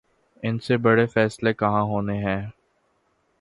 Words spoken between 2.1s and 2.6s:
ہیں۔